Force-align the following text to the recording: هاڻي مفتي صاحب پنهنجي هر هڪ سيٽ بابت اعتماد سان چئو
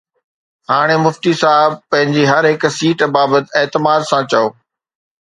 هاڻي 0.69 0.95
مفتي 1.05 1.33
صاحب 1.41 1.75
پنهنجي 1.91 2.23
هر 2.31 2.47
هڪ 2.53 2.71
سيٽ 2.79 3.05
بابت 3.19 3.55
اعتماد 3.61 4.09
سان 4.13 4.29
چئو 4.31 4.43